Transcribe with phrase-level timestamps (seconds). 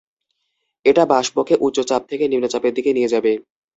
[0.85, 3.31] এটা বাষ্পকে উচ্চ চাপ থেকে নিম্ন চাপের দিকে নিয়ে যাবে।